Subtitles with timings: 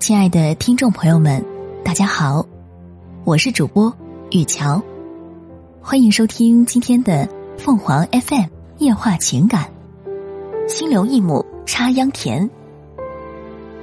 [0.00, 1.44] 亲爱的听众朋友们，
[1.84, 2.46] 大家好，
[3.22, 3.94] 我是主播
[4.30, 4.82] 雨乔，
[5.82, 7.28] 欢迎收听今天的
[7.58, 8.46] 凤凰 FM
[8.78, 9.70] 夜话情感。
[10.66, 12.48] 心留一亩插秧田。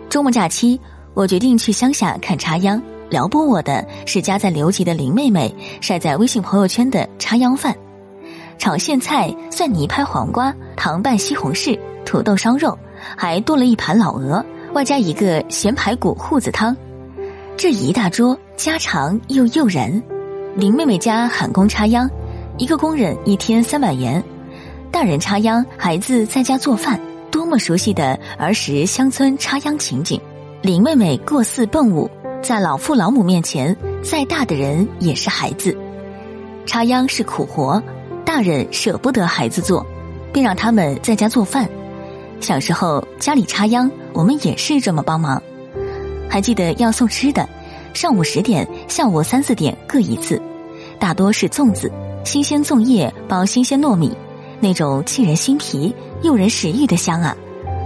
[0.09, 0.81] 周末假期，
[1.13, 2.81] 我决定去乡下看插秧。
[3.11, 7.75] 撩拨我的是家在留级的林妹妹晒在微信朋友圈的插秧饭：
[8.57, 12.75] 炒苋菜、蒜泥拍黄瓜、糖拌西红柿、土豆烧肉，
[13.15, 14.43] 还多了一盘老鹅。
[14.77, 16.77] 外加一个咸排骨瓠子汤，
[17.57, 20.03] 这一大桌家常又诱人。
[20.55, 22.07] 林妹妹家喊工插秧，
[22.59, 24.23] 一个工人一天三百元。
[24.91, 27.01] 大人插秧，孩子在家做饭，
[27.31, 30.21] 多么熟悉的儿时乡村插秧情景。
[30.61, 32.07] 林妹妹过四奔五，
[32.43, 35.75] 在老父老母面前，再大的人也是孩子。
[36.67, 37.81] 插秧是苦活，
[38.23, 39.83] 大人舍不得孩子做，
[40.31, 41.67] 便让他们在家做饭。
[42.39, 45.41] 小时候家里插秧，我们也是这么帮忙。
[46.29, 47.47] 还记得要送吃的，
[47.93, 50.41] 上午十点，下午三四点各一次，
[50.99, 51.91] 大多是粽子，
[52.23, 54.15] 新鲜粽叶包新鲜糯米，
[54.59, 57.35] 那种沁人心脾、诱人食欲的香啊，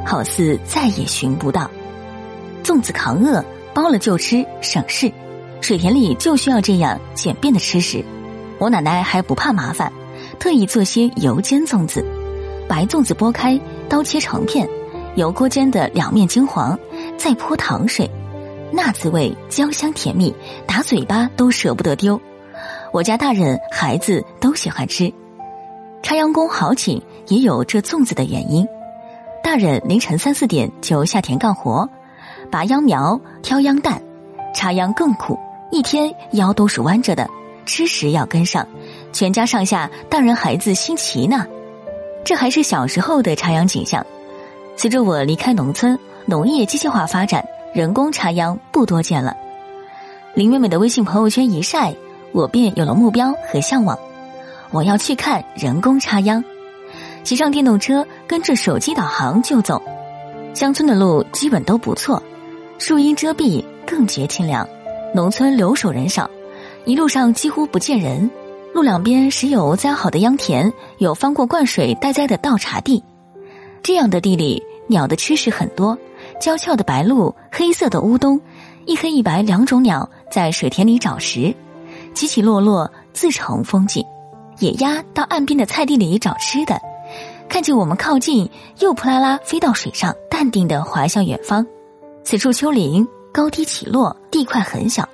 [0.05, 1.69] 好似再也寻不到。
[2.63, 5.11] 粽子扛饿，包了就吃，省事。
[5.61, 8.03] 水田里就需要这样简便的吃食。
[8.57, 9.91] 我奶奶还不怕麻烦，
[10.39, 12.03] 特意做些油煎粽子。
[12.71, 14.65] 白粽子剥开，刀切成片，
[15.15, 16.79] 油锅煎的两面金黄，
[17.17, 18.09] 再泼糖水，
[18.71, 20.33] 那滋味焦香甜蜜，
[20.65, 22.17] 打嘴巴都舍不得丢。
[22.93, 25.13] 我家大人孩子都喜欢吃。
[26.01, 28.65] 插秧工好请，也有这粽子的原因。
[29.43, 31.89] 大人凌晨三四点就下田干活，
[32.49, 34.01] 拔秧苗、挑秧担，
[34.55, 35.37] 插秧更苦，
[35.71, 37.29] 一天腰都是弯着的，
[37.65, 38.65] 吃食要跟上，
[39.11, 41.45] 全家上下大人孩子心齐呢。
[42.23, 44.05] 这还是小时候的插秧景象。
[44.77, 49.35] 随着我离开农村，农业机械化发展，人工插秧不多见了。
[50.33, 51.93] 林妹妹的微信朋友圈一晒，
[52.31, 53.97] 我便有了目标和向往。
[54.71, 56.43] 我要去看人工插秧，
[57.23, 59.81] 骑上电动车，跟着手机导航就走。
[60.53, 62.21] 乡村的路基本都不错，
[62.77, 64.67] 树荫遮蔽，更觉清凉。
[65.13, 66.29] 农村留守人少，
[66.85, 68.29] 一路上几乎不见人。
[68.73, 73.03] 路两边时有栽好的秧田，有翻过灌水待栽的稻茬地。
[73.83, 75.97] 这样的地里，鸟的吃食很多。
[76.39, 78.39] 娇俏的白鹭，黑色的乌冬，
[78.85, 81.53] 一黑一白两种鸟在水田里找食，
[82.13, 84.05] 起起落落自成风景。
[84.59, 86.79] 野鸭到岸边的菜地里找吃的，
[87.49, 88.49] 看见我们靠近，
[88.79, 91.65] 又扑啦啦飞到水上，淡定的滑向远方。
[92.23, 95.07] 此处丘陵高低起落，地块很小。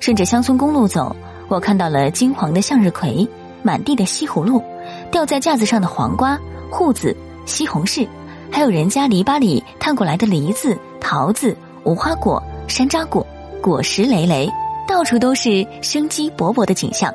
[0.00, 1.16] 顺着乡村公路走。
[1.48, 3.26] 我看到了金黄的向日葵，
[3.62, 4.62] 满地的西葫芦，
[5.10, 6.38] 吊在架子上的黄瓜、
[6.70, 7.16] 瓠子、
[7.46, 8.08] 西红柿，
[8.50, 13.26] 还有人家篱笆里探过来的梨子、桃子、无花果、山楂果，
[13.60, 14.50] 果实累累，
[14.88, 17.12] 到处都是生机勃勃的景象。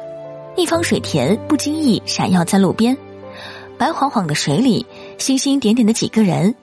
[0.56, 2.96] 一方水田不经意闪耀在路边，
[3.78, 4.86] 白晃晃的水里，
[5.18, 6.54] 星星点点的几个人，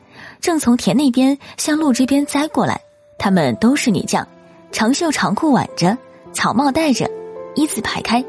[0.40, 2.80] 正从田那边向路这边栽过来。
[3.18, 4.26] 他们都是女将，
[4.70, 5.96] 长袖长裤挽着，
[6.32, 7.10] 草帽戴着。
[7.56, 8.24] 一字排开，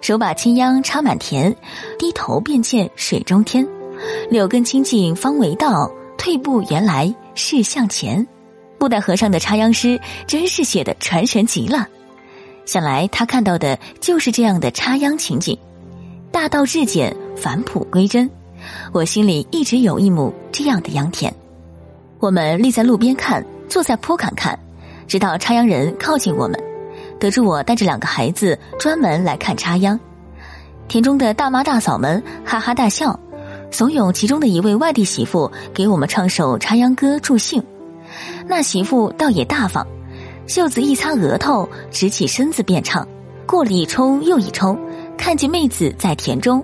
[0.00, 1.54] 手把青秧插满田，
[1.96, 3.64] 低头便见水中天。
[4.28, 5.88] 柳根清净方为道，
[6.18, 8.26] 退步原来是向前。
[8.78, 11.86] 布袋和尚的插秧诗真是写的传神极了。
[12.64, 15.56] 想来他看到的就是这样的插秧情景，
[16.32, 18.28] 大道至简，返璞归真。
[18.92, 21.32] 我心里一直有一亩这样的秧田。
[22.18, 24.58] 我们立在路边看，坐在坡坎看，
[25.06, 26.58] 直到插秧人靠近我们。
[27.24, 29.98] 得知我带着两个孩子专门来看插秧，
[30.88, 33.18] 田中的大妈大嫂们哈哈大笑，
[33.70, 37.64] 怂恿其中的一位外地媳妇给我们唱首插秧歌助兴。
[38.46, 39.86] 那媳妇倒也大方，
[40.46, 43.08] 袖子一擦额头，直起身子便唱。
[43.46, 44.78] 过了一冲又一冲，
[45.16, 46.62] 看见妹子在田中，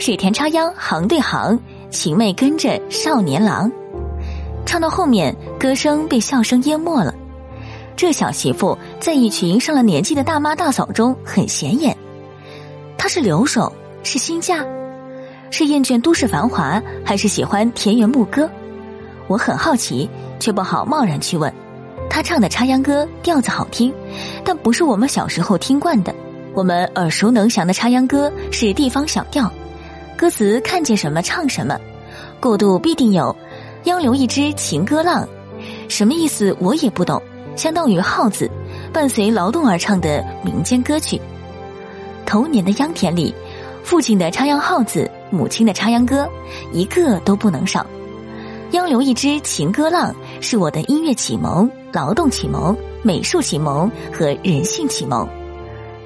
[0.00, 1.56] 水田插秧行对行，
[1.90, 3.70] 情妹跟着少年郎。
[4.66, 7.14] 唱到后面，歌声被笑声淹没了。
[7.96, 11.96] 这小媳妇在一群上了年纪的大妈大嫂中很显眼，
[12.96, 13.72] 她是留守，
[14.02, 14.64] 是新嫁，
[15.50, 18.48] 是厌倦都市繁华，还是喜欢田园牧歌？
[19.28, 20.08] 我很好奇，
[20.40, 21.52] 却不好贸然去问。
[22.10, 23.92] 她唱的插秧歌调子好听，
[24.44, 26.14] 但不是我们小时候听惯的。
[26.54, 29.50] 我们耳熟能详的插秧歌是地方小调，
[30.16, 31.78] 歌词看见什么唱什么，
[32.40, 33.34] 过渡必定有
[33.84, 35.26] “央留一支情歌浪”，
[35.88, 37.22] 什么意思我也不懂。
[37.56, 38.50] 相当于号子，
[38.92, 41.20] 伴随劳动而唱的民间歌曲。
[42.24, 43.34] 童年的秧田里，
[43.82, 46.28] 父亲的插秧号子，母亲的插秧歌，
[46.72, 47.84] 一个都不能少。
[48.70, 55.28] 秧留一支情歌浪，是我的音乐启蒙，劳动启蒙、美术启蒙和人性启蒙。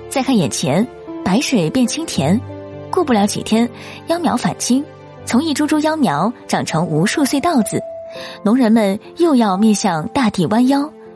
[0.08, 0.84] 再看眼前，
[1.24, 2.40] 白水变清田，
[2.90, 3.68] 过不了几天，
[4.08, 4.84] 秧苗返青，
[5.24, 7.80] 从一株株秧苗长成无数穗稻子，
[8.42, 10.90] 农人们又要面向大地弯腰，